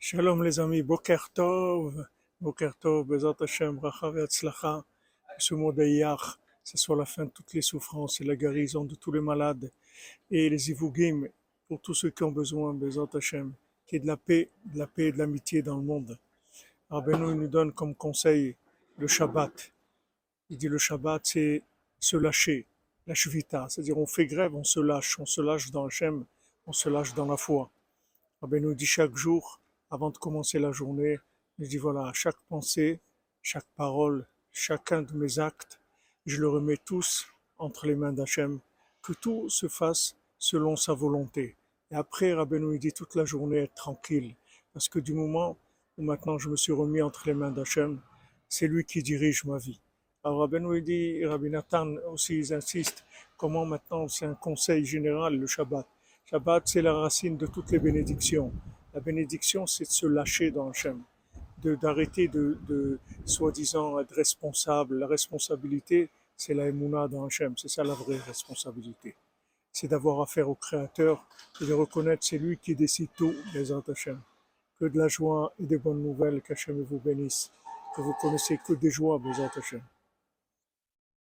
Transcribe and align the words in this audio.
Shalom 0.00 0.44
les 0.44 0.60
amis, 0.60 0.80
Boker 0.82 1.28
Tov, 1.34 2.06
Boker 2.40 2.70
Tov, 2.78 3.04
Bezat 3.04 3.34
Hashem, 3.40 3.74
Bracha 3.78 4.08
Ve'atzlacha, 4.08 4.84
ce 5.38 5.54
mois 5.56 5.72
d'Aïyar, 5.72 6.38
ce 6.62 6.78
soit 6.78 6.94
la 6.94 7.04
fin 7.04 7.24
de 7.24 7.30
toutes 7.30 7.52
les 7.52 7.62
souffrances 7.62 8.20
et 8.20 8.24
la 8.24 8.36
guérison 8.36 8.84
de 8.84 8.94
tous 8.94 9.10
les 9.10 9.20
malades 9.20 9.72
et 10.30 10.48
les 10.48 10.70
Ivugim 10.70 11.26
pour 11.66 11.80
tous 11.80 11.94
ceux 11.94 12.10
qui 12.10 12.22
ont 12.22 12.30
besoin, 12.30 12.72
Bezat 12.74 13.08
Hashem, 13.12 13.52
qui 13.88 13.96
est 13.96 13.98
de 13.98 14.06
la 14.06 14.16
paix, 14.16 14.48
de 14.66 14.78
la 14.78 14.86
paix 14.86 15.08
et 15.08 15.12
de 15.12 15.18
l'amitié 15.18 15.62
dans 15.62 15.76
le 15.76 15.82
monde. 15.82 16.16
Rabbeinu 16.90 17.34
nous 17.34 17.48
donne 17.48 17.72
comme 17.72 17.96
conseil 17.96 18.54
le 18.98 19.08
Shabbat. 19.08 19.72
Il 20.48 20.58
dit 20.58 20.68
le 20.68 20.78
Shabbat 20.78 21.26
c'est 21.26 21.64
se 21.98 22.16
lâcher, 22.16 22.66
la 23.08 23.14
Shvita, 23.14 23.66
c'est-à-dire 23.68 23.98
on 23.98 24.06
fait 24.06 24.26
grève, 24.26 24.54
on 24.54 24.62
se 24.62 24.78
lâche, 24.78 25.18
on 25.18 25.26
se 25.26 25.40
lâche 25.40 25.72
dans 25.72 25.86
Hashem, 25.86 26.24
on 26.68 26.72
se 26.72 26.88
lâche 26.88 27.14
dans 27.14 27.26
la 27.26 27.36
foi. 27.36 27.68
Rabbeinu 28.40 28.76
dit 28.76 28.86
chaque 28.86 29.16
jour, 29.16 29.60
avant 29.90 30.10
de 30.10 30.18
commencer 30.18 30.58
la 30.58 30.72
journée, 30.72 31.18
je 31.58 31.66
dis 31.66 31.78
voilà, 31.78 32.10
chaque 32.14 32.40
pensée, 32.48 33.00
chaque 33.42 33.66
parole, 33.76 34.26
chacun 34.52 35.02
de 35.02 35.12
mes 35.14 35.38
actes, 35.38 35.80
je 36.26 36.40
le 36.40 36.48
remets 36.48 36.76
tous 36.76 37.26
entre 37.58 37.86
les 37.86 37.94
mains 37.94 38.12
d'Hachem, 38.12 38.60
que 39.02 39.12
tout 39.14 39.48
se 39.48 39.68
fasse 39.68 40.16
selon 40.38 40.76
sa 40.76 40.92
volonté. 40.92 41.56
Et 41.90 41.94
après, 41.94 42.34
Rabbeinu 42.34 42.78
dit 42.78 42.92
toute 42.92 43.14
la 43.14 43.24
journée 43.24 43.58
être 43.58 43.74
tranquille, 43.74 44.34
parce 44.72 44.88
que 44.88 44.98
du 44.98 45.14
moment 45.14 45.56
où 45.96 46.02
maintenant 46.02 46.38
je 46.38 46.48
me 46.48 46.56
suis 46.56 46.72
remis 46.72 47.02
entre 47.02 47.22
les 47.26 47.34
mains 47.34 47.50
d'Hachem, 47.50 48.00
c'est 48.48 48.66
lui 48.66 48.84
qui 48.84 49.02
dirige 49.02 49.44
ma 49.44 49.58
vie. 49.58 49.80
Alors 50.22 50.40
Rabbeinu 50.40 50.82
dit, 50.82 51.24
Rabbi 51.24 51.48
Nathan 51.48 51.94
aussi 52.12 52.38
ils 52.38 52.52
insistent, 52.52 53.04
comment 53.36 53.64
maintenant 53.64 54.06
c'est 54.08 54.26
un 54.26 54.34
conseil 54.34 54.84
général 54.84 55.36
le 55.36 55.46
Shabbat. 55.46 55.86
Shabbat 56.26 56.68
c'est 56.68 56.82
la 56.82 56.92
racine 56.92 57.36
de 57.36 57.46
toutes 57.46 57.70
les 57.70 57.78
bénédictions. 57.78 58.52
La 58.94 59.00
bénédiction, 59.00 59.66
c'est 59.66 59.84
de 59.84 59.90
se 59.90 60.06
lâcher 60.06 60.50
dans 60.50 60.70
Hachem, 60.70 61.02
d'arrêter 61.62 62.28
de, 62.28 62.58
de 62.66 62.98
soi-disant 63.26 63.98
être 63.98 64.14
responsable. 64.14 64.98
La 64.98 65.06
responsabilité, 65.06 66.08
c'est 66.36 66.54
la 66.54 66.68
émouna 66.68 67.08
dans 67.08 67.26
Hachem, 67.26 67.56
c'est 67.56 67.68
ça 67.68 67.84
la 67.84 67.94
vraie 67.94 68.18
responsabilité. 68.18 69.14
C'est 69.72 69.88
d'avoir 69.88 70.22
affaire 70.22 70.48
au 70.48 70.54
Créateur 70.54 71.24
et 71.60 71.66
de 71.66 71.72
reconnaître 71.72 72.24
c'est 72.24 72.38
lui 72.38 72.56
qui 72.56 72.74
décide 72.74 73.10
tout, 73.16 73.34
les 73.54 73.70
Hachem. 73.72 74.20
Que 74.80 74.86
de 74.86 74.98
la 74.98 75.08
joie 75.08 75.52
et 75.60 75.66
des 75.66 75.78
bonnes 75.78 76.02
nouvelles, 76.02 76.40
qu'Hachem 76.40 76.80
vous 76.82 76.98
bénisse. 76.98 77.50
Que 77.94 78.00
vous 78.00 78.14
connaissez 78.20 78.58
que 78.66 78.72
des 78.72 78.90
joies, 78.90 79.20
les 79.22 79.40
Hachem. 79.40 79.82